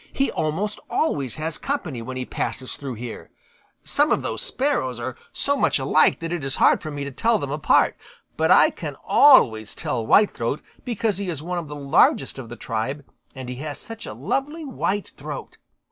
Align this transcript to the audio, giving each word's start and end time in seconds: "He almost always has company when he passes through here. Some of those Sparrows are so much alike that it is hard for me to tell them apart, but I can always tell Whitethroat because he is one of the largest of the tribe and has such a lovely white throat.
"He 0.13 0.31
almost 0.31 0.79
always 0.89 1.35
has 1.35 1.59
company 1.59 2.01
when 2.01 2.17
he 2.17 2.25
passes 2.25 2.75
through 2.75 2.95
here. 2.95 3.29
Some 3.83 4.11
of 4.11 4.23
those 4.23 4.41
Sparrows 4.41 4.99
are 4.99 5.15
so 5.31 5.55
much 5.55 5.77
alike 5.77 6.21
that 6.21 6.33
it 6.33 6.43
is 6.43 6.55
hard 6.55 6.81
for 6.81 6.89
me 6.89 7.03
to 7.03 7.11
tell 7.11 7.37
them 7.37 7.51
apart, 7.51 7.95
but 8.35 8.49
I 8.49 8.71
can 8.71 8.95
always 9.05 9.75
tell 9.75 10.03
Whitethroat 10.07 10.63
because 10.83 11.19
he 11.19 11.29
is 11.29 11.43
one 11.43 11.59
of 11.59 11.67
the 11.67 11.75
largest 11.75 12.39
of 12.39 12.49
the 12.49 12.55
tribe 12.55 13.05
and 13.35 13.47
has 13.47 13.77
such 13.77 14.07
a 14.07 14.13
lovely 14.15 14.65
white 14.65 15.09
throat. 15.17 15.57